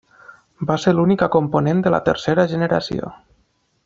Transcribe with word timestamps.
Va 0.69 0.77
ser 0.85 0.93
l'única 0.99 1.29
component 1.37 1.83
de 1.87 1.93
la 1.97 2.03
tercera 2.07 2.47
generació. 2.55 3.13